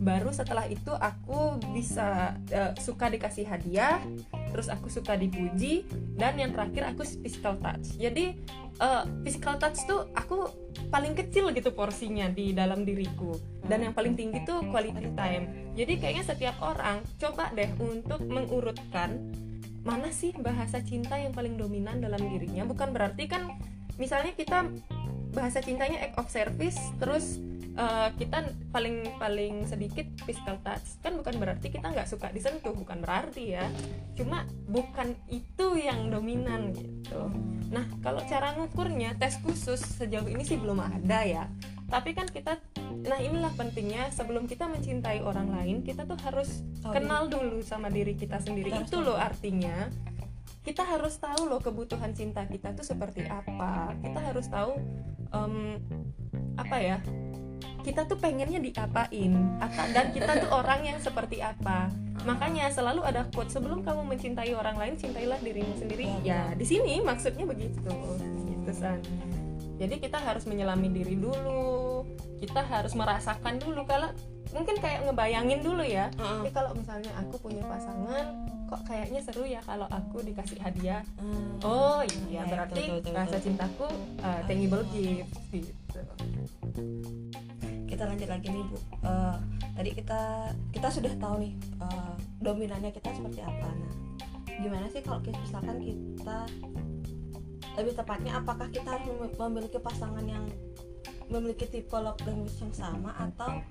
baru 0.00 0.32
setelah 0.32 0.64
itu 0.70 0.90
aku 0.94 1.60
bisa 1.74 2.36
uh, 2.54 2.72
suka 2.78 3.12
dikasih 3.12 3.44
hadiah 3.44 4.00
terus 4.52 4.68
aku 4.68 4.92
suka 4.92 5.16
dipuji 5.16 5.88
dan 6.16 6.36
yang 6.36 6.52
terakhir 6.52 6.92
aku 6.92 7.04
physical 7.24 7.56
touch. 7.60 7.96
Jadi 7.96 8.36
uh, 8.80 9.08
physical 9.24 9.56
touch 9.56 9.84
tuh 9.88 10.08
aku 10.12 10.48
paling 10.92 11.16
kecil 11.16 11.48
gitu 11.56 11.72
porsinya 11.72 12.28
di 12.28 12.52
dalam 12.52 12.84
diriku. 12.84 13.32
Dan 13.64 13.88
yang 13.88 13.94
paling 13.96 14.12
tinggi 14.12 14.44
tuh 14.44 14.60
quality 14.68 15.08
time. 15.16 15.72
Jadi 15.72 15.92
kayaknya 15.96 16.24
setiap 16.24 16.56
orang 16.60 17.00
coba 17.16 17.48
deh 17.56 17.68
untuk 17.80 18.20
mengurutkan 18.28 19.32
mana 19.82 20.14
sih 20.14 20.30
bahasa 20.38 20.78
cinta 20.84 21.18
yang 21.18 21.34
paling 21.34 21.58
dominan 21.58 21.98
dalam 21.98 22.20
dirinya? 22.20 22.62
Bukan 22.68 22.94
berarti 22.94 23.26
kan 23.26 23.56
misalnya 23.96 24.36
kita 24.36 24.68
bahasa 25.32 25.64
cintanya 25.64 25.96
act 26.04 26.20
of 26.20 26.28
service 26.28 26.76
terus 27.00 27.40
uh, 27.76 28.08
kita 28.16 28.44
paling 28.70 29.16
paling 29.16 29.64
sedikit 29.68 30.06
physical 30.24 30.58
touch. 30.60 31.00
Kan 31.00 31.16
bukan 31.16 31.36
berarti 31.40 31.72
kita 31.72 31.92
nggak 31.92 32.08
suka 32.08 32.32
disentuh 32.32 32.74
bukan 32.76 33.00
berarti 33.00 33.56
ya. 33.56 33.66
Cuma 34.16 34.44
bukan 34.68 35.16
itu 35.32 35.76
yang 35.78 36.12
dominan 36.12 36.72
gitu. 36.76 37.32
Nah 37.72 37.88
kalau 38.04 38.20
cara 38.28 38.56
ngukurnya 38.56 39.16
tes 39.16 39.40
khusus 39.40 39.80
sejauh 39.80 40.28
ini 40.28 40.44
sih 40.44 40.60
belum 40.60 40.80
ada 40.80 41.24
ya. 41.24 41.44
Tapi 41.88 42.16
kan 42.16 42.28
kita 42.28 42.56
nah 43.02 43.18
inilah 43.18 43.52
pentingnya 43.58 44.08
sebelum 44.14 44.46
kita 44.46 44.70
mencintai 44.70 45.20
orang 45.26 45.50
lain 45.50 45.82
kita 45.82 46.06
tuh 46.06 46.16
harus 46.22 46.62
oh, 46.86 46.94
kenal 46.94 47.26
dulu 47.28 47.60
sama 47.64 47.88
diri 47.88 48.16
kita 48.16 48.40
sendiri. 48.40 48.72
Itu 48.84 49.00
loh 49.00 49.16
artinya. 49.16 49.88
Kita 50.62 50.86
harus 50.86 51.18
tahu 51.18 51.50
loh 51.50 51.58
kebutuhan 51.58 52.14
cinta 52.14 52.46
kita 52.46 52.70
tuh 52.78 52.86
seperti 52.86 53.26
apa. 53.26 53.98
Kita 53.98 54.20
harus 54.22 54.46
tahu 54.46 54.78
um, 55.34 55.74
apa 56.54 56.76
ya 56.78 56.96
kita 57.82 58.06
tuh 58.06 58.16
pengennya 58.16 58.62
diapain? 58.62 59.32
Apa? 59.58 59.82
Dan 59.90 60.14
kita 60.14 60.46
tuh 60.46 60.50
orang 60.62 60.80
yang 60.86 60.98
seperti 61.02 61.42
apa? 61.42 61.90
Makanya 62.22 62.70
selalu 62.70 63.02
ada 63.02 63.26
quote 63.34 63.50
sebelum 63.50 63.82
kamu 63.82 64.06
mencintai 64.06 64.54
orang 64.54 64.78
lain 64.78 64.94
cintailah 64.94 65.42
dirimu 65.42 65.74
sendiri. 65.74 66.06
Ya 66.22 66.54
di 66.54 66.62
sini 66.62 67.02
maksudnya 67.02 67.42
begitu. 67.42 67.92
Gitu 68.48 68.70
san. 68.72 69.02
Jadi 69.82 69.98
kita 69.98 70.22
harus 70.22 70.46
menyelami 70.46 70.88
diri 70.94 71.18
dulu. 71.18 72.06
Kita 72.38 72.62
harus 72.62 72.94
merasakan 72.94 73.58
dulu. 73.58 73.82
Kalau 73.82 74.14
mungkin 74.54 74.78
kayak 74.78 75.10
ngebayangin 75.10 75.60
dulu 75.66 75.82
ya. 75.82 76.06
Uh 76.22 76.46
kalau 76.54 76.70
misalnya 76.78 77.10
aku 77.18 77.42
punya 77.42 77.66
pasangan 77.66 78.46
kok 78.72 78.88
kayaknya 78.88 79.20
seru 79.20 79.44
ya 79.44 79.60
kalau 79.68 79.84
aku 79.90 80.24
dikasih 80.24 80.56
hadiah. 80.62 81.04
Uh, 81.20 81.66
oh 81.66 82.00
iya 82.00 82.40
ya, 82.40 82.42
berarti 82.48 82.82
betul, 82.88 82.96
betul, 83.04 83.12
rasa 83.12 83.36
cintaku 83.36 83.88
uh, 84.24 84.40
tangible 84.48 84.84
gift 84.88 85.28
gitu 85.52 86.00
kita 88.02 88.10
lanjut 88.18 88.30
lagi 88.34 88.48
nih 88.50 88.64
bu. 88.66 88.76
Uh, 89.06 89.38
tadi 89.78 89.90
kita 89.94 90.20
kita 90.74 90.88
sudah 90.90 91.14
tahu 91.22 91.46
nih 91.46 91.54
uh, 91.78 92.18
dominannya 92.42 92.90
kita 92.90 93.14
seperti 93.14 93.46
apa. 93.46 93.70
Nah 93.70 93.94
gimana 94.58 94.90
sih 94.90 95.06
kalau 95.06 95.22
misalkan 95.22 95.78
kita 95.78 96.38
lebih 97.78 97.94
tepatnya 97.94 98.42
apakah 98.42 98.66
kita 98.74 98.90
harus 98.90 99.06
memiliki 99.38 99.78
pasangan 99.78 100.26
yang 100.26 100.42
memiliki 101.30 101.70
tipe 101.70 101.94
love 101.94 102.18
language 102.26 102.58
yang 102.58 102.74
sama 102.74 103.14
atau 103.14 103.62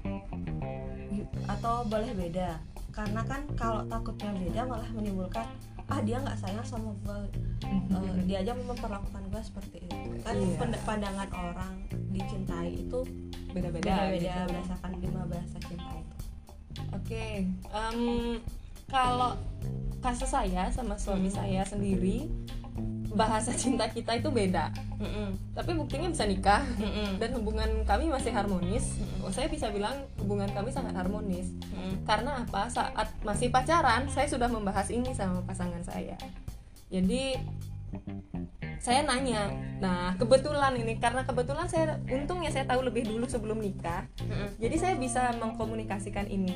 atau 1.51 1.83
boleh 1.91 2.15
beda? 2.15 2.55
Karena 2.95 3.27
kan 3.27 3.43
kalau 3.59 3.83
takutnya 3.91 4.31
beda 4.31 4.63
malah 4.63 4.87
menimbulkan 4.95 5.43
ah 5.91 5.99
dia 5.99 6.23
nggak 6.23 6.39
sayang 6.39 6.63
sama 6.63 6.95
gue 7.03 7.19
uh, 7.67 8.15
dia 8.23 8.39
aja 8.39 8.55
memperlakukan 8.55 9.27
gue 9.27 9.41
seperti 9.43 9.83
itu. 9.91 10.23
Kan 10.23 10.39
iya. 10.39 10.79
pandangan 10.87 11.27
orang 11.35 11.83
dicintai 12.15 12.79
itu 12.79 13.03
beda-beda 13.51 13.93
beda 14.11 14.17
gitu. 14.17 14.47
berdasarkan 14.49 14.91
lima 14.99 15.21
bahasa 15.27 15.57
cinta 15.63 15.91
itu 15.95 16.15
oke 16.91 17.03
okay. 17.03 17.33
um, 17.71 18.39
kalau 18.87 19.35
kasus 20.01 20.31
saya 20.33 20.67
sama 20.73 20.97
suami 20.97 21.29
hmm. 21.29 21.37
saya 21.37 21.61
sendiri 21.63 22.27
bahasa 23.11 23.51
cinta 23.51 23.85
kita 23.91 24.15
itu 24.15 24.31
beda 24.31 24.71
mm 24.95 25.03
-mm. 25.03 25.29
tapi 25.51 25.71
buktinya 25.75 26.07
bisa 26.07 26.23
nikah 26.23 26.63
mm 26.79 26.87
-mm. 26.87 27.09
dan 27.19 27.29
hubungan 27.35 27.69
kami 27.83 28.07
masih 28.07 28.31
harmonis 28.31 28.95
mm 28.95 29.27
-mm. 29.27 29.31
saya 29.35 29.51
bisa 29.51 29.67
bilang 29.67 30.07
hubungan 30.15 30.47
kami 30.55 30.71
sangat 30.71 30.95
harmonis 30.95 31.51
mm 31.51 31.75
-mm. 31.75 31.93
karena 32.07 32.47
apa 32.47 32.71
saat 32.71 33.11
masih 33.27 33.51
pacaran 33.51 34.07
saya 34.07 34.31
sudah 34.31 34.47
membahas 34.47 34.87
ini 34.87 35.11
sama 35.11 35.43
pasangan 35.43 35.83
saya 35.83 36.15
jadi 36.87 37.35
saya 38.81 39.05
nanya 39.05 39.53
nah 39.77 40.17
kebetulan 40.17 40.73
ini 40.77 40.97
karena 40.97 41.21
kebetulan 41.21 41.69
saya 41.69 42.01
untungnya 42.09 42.49
saya 42.49 42.65
tahu 42.65 42.85
lebih 42.85 43.05
dulu 43.05 43.29
sebelum 43.29 43.61
nikah 43.61 44.09
mm-hmm. 44.17 44.57
jadi 44.57 44.75
saya 44.77 44.95
bisa 44.97 45.21
mengkomunikasikan 45.37 46.25
ini. 46.29 46.55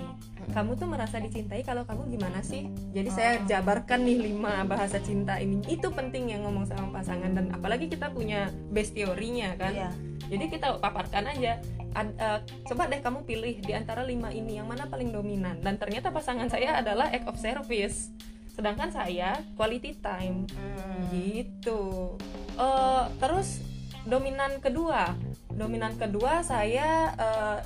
Kamu 0.53 0.77
tuh 0.79 0.88
merasa 0.88 1.17
dicintai 1.17 1.65
kalau 1.65 1.84
kamu 1.84 2.15
gimana 2.15 2.39
sih? 2.46 2.70
Jadi 2.94 3.10
saya 3.12 3.32
oh. 3.41 3.46
jabarkan 3.50 4.05
nih 4.05 4.32
lima 4.32 4.63
bahasa 4.63 5.01
cinta 5.01 5.41
ini. 5.41 5.60
Itu 5.65 5.91
penting 5.91 6.32
yang 6.32 6.48
ngomong 6.48 6.70
sama 6.70 7.01
pasangan 7.01 7.34
dan 7.34 7.51
apalagi 7.51 7.91
kita 7.91 8.13
punya 8.13 8.50
best 8.72 8.96
teorinya 8.96 9.58
kan. 9.58 9.74
Yeah. 9.74 9.94
jadi 10.25 10.46
kita 10.58 10.67
paparkan 10.82 11.29
aja 11.29 11.62
Ad, 11.96 12.12
uh, 12.17 12.39
coba 12.67 12.91
deh 12.91 13.00
kamu 13.00 13.24
pilih 13.24 13.55
di 13.63 13.72
antara 13.72 14.03
lima 14.03 14.27
ini 14.27 14.60
yang 14.60 14.67
mana 14.67 14.89
paling 14.89 15.15
dominan. 15.15 15.63
Dan 15.63 15.79
ternyata 15.79 16.12
pasangan 16.12 16.51
saya 16.51 16.82
adalah 16.82 17.08
act 17.08 17.29
of 17.29 17.39
service 17.39 18.12
sedangkan 18.56 18.90
saya 18.90 19.44
quality 19.60 20.00
time. 20.00 20.48
Hmm. 20.56 21.12
gitu. 21.12 22.16
Uh, 22.56 23.12
terus 23.20 23.60
dominan 24.08 24.64
kedua. 24.64 25.12
Dominan 25.52 26.00
kedua 26.00 26.40
saya 26.42 27.12
uh, 27.20 27.60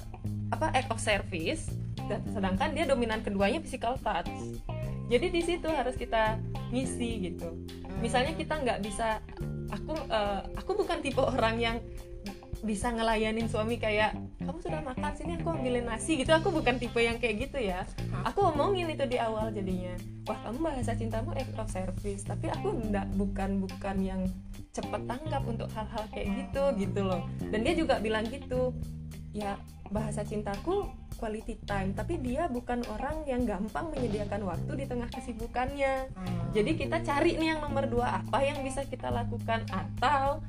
apa 0.50 0.74
act 0.74 0.90
of 0.90 0.98
service. 0.98 1.70
Sedangkan 2.34 2.74
dia 2.74 2.90
dominan 2.90 3.22
keduanya 3.22 3.62
physical 3.62 3.94
touch. 4.02 4.34
Jadi 5.10 5.28
di 5.30 5.42
situ 5.46 5.70
harus 5.70 5.94
kita 5.94 6.42
ngisi 6.74 7.30
gitu. 7.30 7.50
Hmm. 7.50 7.98
misalnya 8.02 8.34
kita 8.38 8.62
nggak 8.62 8.80
bisa 8.86 9.20
aku 9.74 9.94
uh, 10.10 10.46
aku 10.54 10.78
bukan 10.78 11.02
tipe 11.02 11.18
orang 11.18 11.58
yang 11.58 11.78
bisa 12.62 12.94
ngelayanin 12.94 13.50
suami 13.50 13.82
kayak 13.82 14.14
kamu 14.44 14.60
sudah 14.62 14.82
makan 14.84 15.14
sini 15.16 15.40
aku 15.42 15.54
ambilin 15.54 15.86
nasi 15.86 16.18
gitu. 16.18 16.34
Aku 16.34 16.50
bukan 16.50 16.82
tipe 16.82 16.98
yang 17.02 17.18
kayak 17.22 17.50
gitu 17.50 17.58
ya 17.62 17.86
aku 18.30 18.54
omongin 18.54 18.94
itu 18.94 19.04
di 19.10 19.18
awal 19.18 19.50
jadinya. 19.50 19.98
Wah 20.30 20.38
kamu 20.46 20.62
bahasa 20.62 20.94
cintamu 20.94 21.34
act 21.34 21.58
of 21.58 21.68
service. 21.74 22.22
Tapi 22.22 22.54
aku 22.54 22.78
enggak 22.78 23.10
bukan 23.18 23.66
bukan 23.66 23.98
yang 23.98 24.22
cepet 24.70 25.02
tanggap 25.10 25.42
untuk 25.50 25.66
hal-hal 25.74 26.04
kayak 26.14 26.30
gitu 26.38 26.64
gitu 26.78 27.02
loh. 27.02 27.26
Dan 27.50 27.66
dia 27.66 27.74
juga 27.74 27.98
bilang 27.98 28.30
gitu 28.30 28.72
ya 29.34 29.58
bahasa 29.90 30.22
cintaku 30.22 30.86
quality 31.18 31.58
time. 31.66 31.98
Tapi 31.98 32.22
dia 32.22 32.46
bukan 32.46 32.86
orang 32.94 33.26
yang 33.26 33.44
gampang 33.44 33.90
menyediakan 33.90 34.46
waktu 34.46 34.72
di 34.78 34.86
tengah 34.86 35.10
kesibukannya. 35.10 36.14
Hmm. 36.14 36.54
jadi 36.54 36.72
kita 36.78 36.98
cari 37.02 37.36
nih 37.38 37.58
yang 37.58 37.60
nomor 37.66 37.90
dua 37.90 38.22
apa 38.22 38.46
yang 38.46 38.62
bisa 38.62 38.86
kita 38.86 39.10
lakukan? 39.10 39.66
Atau 39.74 40.46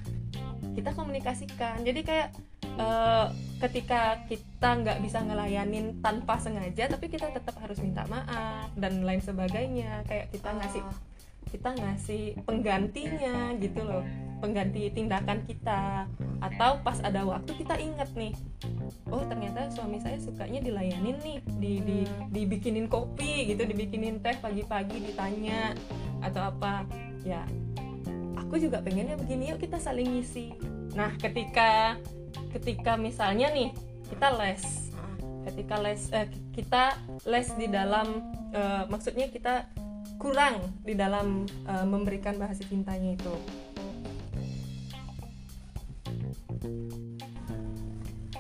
kita 0.77 0.93
komunikasikan. 0.95 1.83
Jadi 1.83 2.01
kayak 2.05 2.29
uh, 2.79 3.29
ketika 3.61 4.25
kita 4.25 4.81
nggak 4.81 4.99
bisa 5.05 5.21
ngelayanin 5.21 6.01
tanpa 6.01 6.41
sengaja 6.41 6.89
tapi 6.89 7.13
kita 7.13 7.29
tetap 7.29 7.57
harus 7.61 7.77
minta 7.85 8.09
maaf 8.09 8.73
dan 8.77 9.05
lain 9.05 9.21
sebagainya. 9.21 10.05
Kayak 10.09 10.33
kita 10.33 10.51
ngasih 10.57 10.83
kita 11.51 11.71
ngasih 11.75 12.25
penggantinya 12.47 13.53
gitu 13.59 13.85
loh. 13.85 14.05
Pengganti 14.41 14.89
tindakan 14.93 15.45
kita. 15.45 16.09
Atau 16.41 16.81
pas 16.81 16.97
ada 17.05 17.27
waktu 17.29 17.53
kita 17.53 17.77
inget 17.77 18.09
nih 18.17 18.33
oh 19.11 19.23
ternyata 19.27 19.71
suami 19.71 19.99
saya 19.99 20.19
sukanya 20.19 20.63
dilayanin 20.63 21.19
nih 21.23 21.39
di, 21.59 21.73
di 21.83 21.99
dibikinin 22.31 22.87
kopi 22.87 23.51
gitu 23.51 23.67
dibikinin 23.67 24.23
teh 24.23 24.39
pagi-pagi 24.39 25.11
ditanya 25.11 25.75
atau 26.23 26.49
apa. 26.49 26.87
Ya 27.27 27.45
aku 28.39 28.59
juga 28.59 28.83
pengennya 28.83 29.19
begini 29.19 29.53
yuk 29.55 29.63
kita 29.63 29.79
saling 29.79 30.11
ngisi. 30.11 30.55
Nah 30.95 31.15
ketika 31.19 31.99
ketika 32.55 32.95
misalnya 32.99 33.51
nih 33.51 33.71
kita 34.11 34.35
les. 34.37 34.91
Ketika 35.47 35.81
les 35.81 36.03
eh, 36.13 36.29
kita 36.53 36.99
les 37.25 37.49
di 37.57 37.67
dalam 37.71 38.21
eh, 38.53 38.85
maksudnya 38.91 39.33
kita 39.33 39.65
kurang 40.21 40.61
di 40.85 40.93
dalam 40.93 41.47
eh, 41.47 41.87
memberikan 41.87 42.37
bahasa 42.37 42.61
cintanya 42.67 43.17
itu. 43.17 43.35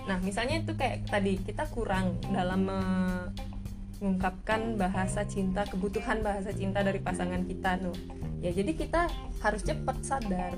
Nah 0.04 0.18
misalnya 0.26 0.60
itu 0.60 0.74
kayak 0.74 1.06
tadi 1.06 1.38
kita 1.38 1.70
kurang 1.70 2.18
dalam 2.34 2.66
mengungkapkan 2.66 4.74
bahasa 4.74 5.22
cinta 5.24 5.62
kebutuhan 5.70 6.18
bahasa 6.20 6.50
cinta 6.50 6.82
dari 6.82 6.98
pasangan 6.98 7.46
kita 7.46 7.78
tuh. 7.78 7.94
Ya 8.42 8.50
jadi 8.50 8.74
kita 8.74 9.06
harus 9.40 9.62
cepat 9.64 9.96
sadar 10.04 10.52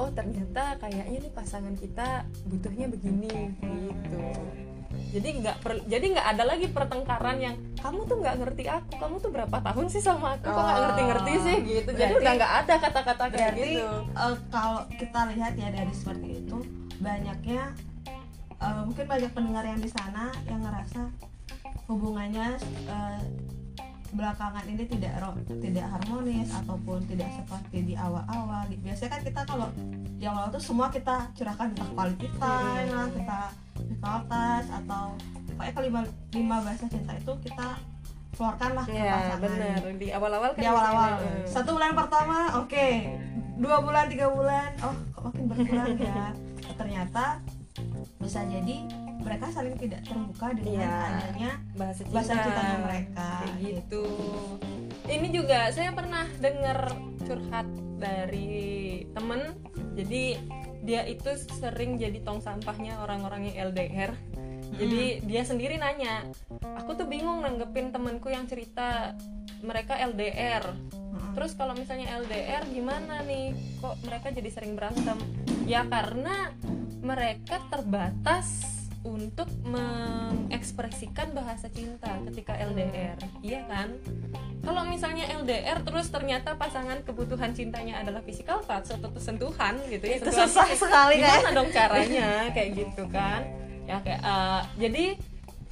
oh 0.00 0.08
ternyata 0.10 0.80
kayaknya 0.80 1.18
nih 1.20 1.32
pasangan 1.32 1.76
kita 1.76 2.08
butuhnya 2.46 2.88
begini 2.88 3.52
gitu. 3.60 4.20
Jadi 5.10 5.28
nggak 5.40 5.56
jadi 5.84 6.04
nggak 6.08 6.28
ada 6.30 6.44
lagi 6.46 6.66
pertengkaran 6.68 7.36
yang 7.36 7.54
kamu 7.76 8.06
tuh 8.06 8.16
nggak 8.16 8.36
ngerti 8.38 8.64
aku 8.64 8.94
kamu 8.96 9.14
tuh 9.18 9.30
berapa 9.30 9.56
tahun 9.60 9.86
sih 9.86 10.00
sama 10.00 10.34
aku? 10.34 10.46
Kok 10.46 10.54
nggak 10.56 10.70
Oh. 10.72 10.82
ngerti-ngerti 10.82 11.32
sih? 11.40 11.56
Gitu. 11.60 11.90
Jadi 11.90 11.98
Berarti- 12.10 12.20
udah 12.20 12.32
nggak 12.34 12.52
ada 12.56 12.74
kata-kata 12.80 13.24
kayak 13.28 13.52
gitu. 13.54 13.90
eh, 14.08 14.34
kalau 14.48 14.80
kita 14.88 15.20
lihat 15.28 15.52
ya 15.54 15.68
dari 15.68 15.92
seperti 15.92 16.28
itu 16.38 16.56
banyaknya 16.96 17.62
eh, 18.56 18.82
mungkin 18.82 19.04
banyak 19.06 19.30
pendengar 19.30 19.64
yang 19.64 19.80
di 19.80 19.90
sana 19.90 20.24
yang 20.44 20.60
ngerasa 20.60 21.00
hubungannya 21.86 22.48
eh, 22.86 23.20
belakangan 24.10 24.64
ini 24.66 24.84
tidak 24.90 25.12
tidak 25.62 25.86
harmonis 25.86 26.50
ataupun 26.50 26.98
tidak 27.06 27.30
seperti 27.34 27.92
di 27.92 27.94
awal-awal. 27.94 28.66
Biasanya 28.82 29.10
kan 29.10 29.20
kita 29.22 29.40
kalau 29.46 29.68
di 30.20 30.24
awal 30.26 30.50
tuh 30.50 30.62
semua 30.62 30.90
kita 30.90 31.30
curahkan 31.34 31.72
tentang 31.72 31.90
quality 31.94 32.28
time 32.36 32.88
lah 32.92 33.08
kita 33.08 33.40
touch 34.00 34.68
atau 34.68 35.04
pokoknya 35.54 35.72
kelima 35.76 36.00
lima 36.34 36.56
bahasa 36.64 36.84
cinta 36.88 37.12
itu 37.16 37.32
kita 37.44 37.68
keluarkan 38.34 38.70
lah 38.72 38.84
ke 38.88 38.96
ya 38.96 39.12
pasangan. 39.12 39.40
benar. 39.44 39.80
Di 40.00 40.08
awal-awal 40.12 40.50
kan 40.56 40.60
di 40.60 40.68
awal-awal. 40.68 41.10
biasanya, 41.20 41.28
eh, 41.28 41.44
satu 41.48 41.70
bulan 41.76 41.92
pertama 41.92 42.36
oke. 42.60 42.88
Dua 43.60 43.76
bulan 43.84 44.04
tiga 44.08 44.26
bulan 44.32 44.70
oh 44.80 44.94
kok 45.12 45.22
makin 45.28 45.44
berkurang 45.48 45.96
ya? 46.00 46.32
Ternyata 46.80 47.24
bisa 48.20 48.40
jadi 48.48 48.76
mereka 49.20 49.46
saling 49.50 49.76
tidak 49.76 50.00
terbuka 50.02 50.52
dengan 50.52 50.80
Iya. 50.80 50.96
adanya 51.14 51.50
bahasa 51.74 52.00
cinta, 52.02 52.14
bahasa 52.16 52.32
cintanya 52.34 52.78
mereka. 52.80 53.28
kayak 53.40 53.56
gitu. 53.60 54.04
Ini 55.04 55.28
juga 55.28 55.58
saya 55.70 55.90
pernah 55.90 56.24
dengar 56.38 56.78
curhat 57.22 57.68
dari 57.96 58.50
temen. 59.12 59.40
Jadi 59.94 60.22
dia 60.80 61.04
itu 61.04 61.28
sering 61.54 62.00
jadi 62.00 62.24
tong 62.24 62.40
sampahnya 62.40 63.04
orang-orang 63.04 63.52
yang 63.52 63.68
LDR 63.68 64.16
jadi 64.70 65.20
dia 65.20 65.42
sendiri 65.44 65.76
nanya 65.76 66.24
aku 66.80 66.96
tuh 66.96 67.04
bingung 67.04 67.44
nanggepin 67.44 67.92
temenku 67.92 68.32
yang 68.32 68.48
cerita 68.48 69.12
mereka 69.60 70.00
LDR 70.00 70.72
Mm-mm. 70.72 71.36
terus 71.36 71.52
kalau 71.52 71.76
misalnya 71.76 72.16
LDR 72.16 72.64
gimana 72.66 73.20
nih? 73.22 73.52
Kok 73.76 74.08
mereka 74.08 74.32
jadi 74.32 74.48
sering 74.48 74.72
berantem? 74.72 75.20
Ya 75.68 75.84
karena 75.84 76.54
mereka 77.04 77.60
terbatas 77.68 78.79
untuk 79.00 79.48
mengekspresikan 79.64 81.32
bahasa 81.32 81.72
cinta 81.72 82.20
ketika 82.28 82.52
LDR 82.52 83.16
iya 83.40 83.64
kan? 83.64 83.96
Kalau 84.60 84.84
misalnya 84.84 85.24
LDR 85.40 85.80
terus 85.80 86.12
ternyata 86.12 86.60
pasangan 86.60 87.00
kebutuhan 87.00 87.56
cintanya 87.56 88.04
adalah 88.04 88.20
physical 88.20 88.60
touch 88.60 88.92
atau 88.92 89.08
sentuhan 89.16 89.80
gitu 89.88 90.04
ya 90.04 90.20
itu 90.20 90.28
susah 90.28 90.68
fisik. 90.68 90.84
sekali 90.84 91.24
kan? 91.24 91.40
gimana 91.40 91.50
dong 91.56 91.70
caranya? 91.72 92.52
Kayak 92.52 92.70
gitu 92.76 93.04
kan? 93.08 93.40
Ya 93.88 93.96
kayak 94.04 94.20
eh, 94.20 94.60
jadi 94.76 95.04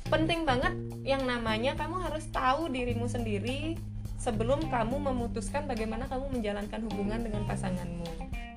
penting 0.08 0.48
banget 0.48 0.74
yang 1.04 1.28
namanya 1.28 1.76
kamu 1.76 2.00
harus 2.00 2.24
tahu 2.32 2.72
dirimu 2.72 3.04
sendiri 3.12 3.76
sebelum 4.16 4.72
kamu 4.72 4.96
memutuskan 5.12 5.68
bagaimana 5.68 6.08
kamu 6.08 6.40
menjalankan 6.40 6.80
hubungan 6.88 7.20
dengan 7.22 7.44
pasanganmu 7.44 8.08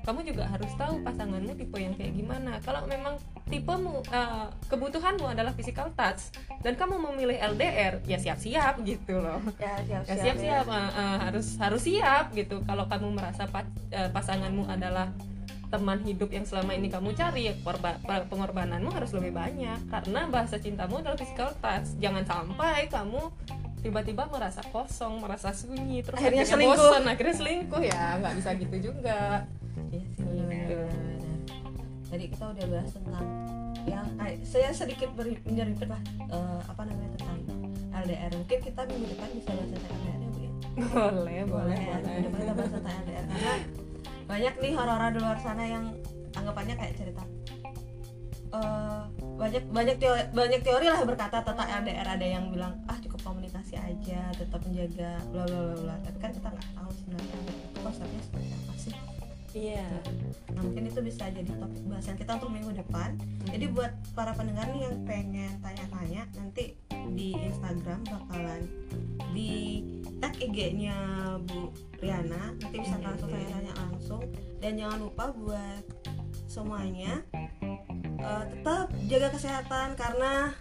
kamu 0.01 0.19
juga 0.23 0.43
harus 0.45 0.71
tahu 0.73 0.99
pasanganmu 1.01 1.53
tipe 1.53 1.77
yang 1.77 1.93
kayak 1.93 2.11
gimana. 2.11 2.57
Kalau 2.59 2.83
memang 2.85 3.15
tipemu 3.45 4.01
eh, 4.03 4.47
kebutuhanmu 4.65 5.25
adalah 5.27 5.51
physical 5.51 5.91
touch 5.91 6.33
dan 6.59 6.73
kamu 6.73 6.97
memilih 7.03 7.37
LDR 7.37 8.01
ya 8.03 8.17
siap-siap 8.17 8.81
gitu 8.81 9.15
loh. 9.15 9.37
Ya 9.55 9.77
siap 9.79 10.03
ya 10.03 10.15
siap-siap 10.17 10.65
eh, 10.67 10.89
eh, 10.91 11.17
harus 11.21 11.47
harus 11.55 11.81
siap 11.81 12.33
gitu. 12.33 12.61
Kalau 12.61 12.85
kamu 12.85 13.13
merasa 13.13 13.45
pa- 13.45 13.63
eh, 13.87 14.09
pasanganmu 14.09 14.65
adalah 14.65 15.13
teman 15.67 16.03
hidup 16.03 16.27
yang 16.27 16.43
selama 16.43 16.73
ini 16.73 16.91
kamu 16.91 17.13
cari 17.13 17.47
ya 17.47 17.55
korba- 17.57 17.95
pengorbananmu 18.27 18.89
harus 18.89 19.13
lebih 19.13 19.31
banyak. 19.31 19.87
Karena 19.87 20.27
bahasa 20.27 20.57
cintamu 20.57 20.99
adalah 20.99 21.15
physical 21.15 21.53
touch. 21.55 21.95
Jangan 21.95 22.25
sampai 22.25 22.85
kamu 22.87 23.21
tiba-tiba 23.79 24.27
merasa 24.27 24.61
kosong 24.67 25.17
merasa 25.17 25.49
sunyi 25.51 26.01
terus 26.01 26.13
Akhirnya 26.13 26.43
akhirnya, 26.43 26.53
selingkuh. 26.69 26.85
bosan 26.91 27.03
akhirnya 27.07 27.35
selingkuh. 27.35 27.81
Ya 27.81 28.03
nggak 28.17 28.33
bisa 28.35 28.49
gitu 28.55 28.75
juga 28.89 29.45
Tadi 32.11 32.25
kita 32.27 32.45
udah 32.51 32.65
bahas 32.67 32.91
tentang 32.91 33.25
yang 33.87 34.05
eh, 34.19 34.35
saya 34.43 34.69
sedikit 34.75 35.09
beri, 35.15 35.39
menyerempet 35.47 35.87
lah 35.87 36.01
eh, 36.27 36.59
apa 36.67 36.81
namanya 36.83 37.15
tentang 37.15 37.39
LDR. 38.03 38.31
Mungkin 38.35 38.59
kita 38.59 38.81
minggu 38.83 39.07
depan 39.15 39.29
bisa 39.31 39.49
bahas 39.55 39.69
tentang 39.71 39.93
LDR 39.95 40.19
ya 40.19 40.27
bu 40.27 40.39
ya. 40.43 40.51
boleh 40.91 41.39
boleh 41.47 41.77
minggu 41.79 42.21
depan 42.27 42.39
kita 42.43 42.53
bahas 42.59 42.71
tentang 42.75 42.93
LDR 43.07 43.25
karena 43.31 43.53
banyak 44.27 44.53
nih 44.59 44.71
horor 44.75 45.01
di 45.11 45.19
luar 45.19 45.39
sana 45.39 45.63
yang 45.63 45.85
anggapannya 46.35 46.75
kayak 46.75 46.95
cerita. 46.99 47.23
Eh, 48.51 49.01
banyak 49.39 49.63
banyak 49.71 49.95
teori, 49.95 50.21
banyak 50.35 50.61
teori 50.61 50.85
lah 50.91 51.01
berkata 51.07 51.39
tentang 51.39 51.67
LDR 51.71 52.07
ada 52.19 52.27
yang 52.27 52.51
bilang 52.51 52.75
ah 52.91 52.99
cukup 52.99 53.23
komunikasi 53.31 53.79
aja 53.79 54.27
tetap 54.35 54.59
menjaga 54.67 55.23
bla 55.31 55.47
bla 55.47 55.59
bla 55.71 55.75
bla 55.79 55.95
tapi 56.03 56.17
kan 56.19 56.31
kita 56.35 56.47
nggak 56.51 56.67
iya. 59.53 59.87
Nah 60.55 60.61
mungkin 60.63 60.87
itu 60.87 60.99
bisa 61.03 61.27
jadi 61.31 61.47
topik 61.47 61.83
bahasan 61.87 62.15
kita 62.15 62.39
untuk 62.39 62.51
minggu 62.51 62.71
depan. 62.75 63.15
Jadi 63.47 63.65
buat 63.71 63.91
para 64.15 64.31
pendengar 64.35 64.69
nih 64.71 64.87
yang 64.87 64.97
pengen 65.03 65.51
tanya-tanya 65.59 66.23
nanti 66.35 66.75
di 67.15 67.35
Instagram 67.35 68.05
bakalan 68.07 68.61
di 69.35 69.83
tag 70.23 70.35
IG-nya 70.39 70.95
Bu 71.47 71.71
Riana. 71.99 72.55
Nanti 72.59 72.77
bisa 72.79 72.95
langsung 72.99 73.29
tanya-tanya 73.31 73.73
langsung. 73.75 74.23
Dan 74.61 74.77
jangan 74.79 74.99
lupa 75.01 75.33
buat 75.33 75.83
semuanya 76.51 77.23
eh, 78.19 78.43
tetap 78.51 78.91
jaga 79.07 79.31
kesehatan 79.31 79.95
karena 79.95 80.51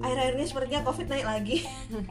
akhir-akhir 0.00 0.34
ini 0.38 0.44
sepertinya 0.46 0.80
covid 0.82 1.06
naik 1.06 1.26
lagi. 1.26 1.56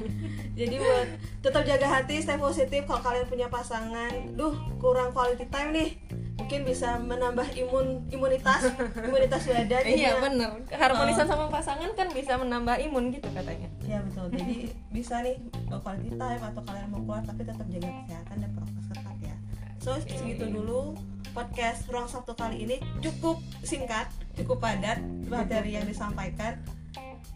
Jadi 0.60 0.76
buat 0.80 1.08
tetap 1.44 1.64
jaga 1.66 1.88
hati 1.90 2.22
stay 2.22 2.40
positif 2.40 2.86
kalau 2.86 3.02
kalian 3.02 3.28
punya 3.28 3.48
pasangan. 3.50 4.14
Duh 4.38 4.54
kurang 4.78 5.12
quality 5.12 5.50
time 5.50 5.70
nih. 5.74 5.90
Mungkin 6.34 6.66
bisa 6.66 6.98
menambah 6.98 7.46
imun 7.56 8.10
imunitas 8.10 8.70
imunitas 9.08 9.42
badan. 9.48 9.84
Iya 9.86 10.18
Jadi, 10.18 10.24
bener. 10.24 10.52
Harmonisan 10.76 11.26
sama 11.30 11.48
pasangan 11.50 11.92
kan 11.94 12.08
bisa 12.12 12.38
menambah 12.38 12.76
imun 12.90 13.14
gitu 13.14 13.28
katanya. 13.32 13.70
Ya 13.86 14.00
betul. 14.02 14.28
Jadi 14.34 14.72
bisa 14.96 15.22
nih 15.24 15.38
uh, 15.72 15.80
quality 15.80 16.14
time 16.16 16.44
atau 16.44 16.62
kalian 16.66 16.88
mau 16.90 17.02
keluar 17.04 17.24
tapi 17.26 17.42
tetap 17.46 17.66
jaga 17.70 17.90
kesehatan 18.04 18.36
dan 18.44 18.50
prokes 18.56 18.86
ketat 18.92 19.18
ya. 19.22 19.36
So 19.82 19.96
segitu 20.00 20.48
dulu 20.50 20.98
podcast 21.34 21.90
ruang 21.90 22.06
sabtu 22.06 22.34
kali 22.38 22.66
ini. 22.66 22.78
Cukup 23.02 23.42
singkat 23.66 24.10
cukup 24.34 24.62
padat 24.62 25.02
materi 25.30 25.78
yang 25.78 25.86
disampaikan 25.86 26.58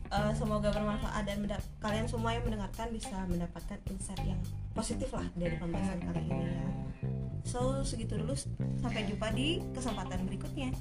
Uh, 0.08 0.32
semoga 0.32 0.72
bermanfaat 0.72 1.28
dan 1.28 1.44
kalian 1.84 2.08
semua 2.08 2.32
yang 2.32 2.44
mendengarkan 2.48 2.88
bisa 2.96 3.16
mendapatkan 3.28 3.76
insight 3.92 4.24
yang 4.24 4.40
positif 4.72 5.12
lah 5.12 5.28
dari 5.36 5.60
pembahasan 5.60 6.00
kali 6.00 6.22
ini 6.32 6.48
ya. 6.48 6.68
so 7.44 7.84
segitu 7.84 8.16
dulu. 8.16 8.36
Sampai 8.80 9.04
jumpa 9.04 9.36
di 9.36 9.60
kesempatan 9.76 10.24
berikutnya 10.24 10.72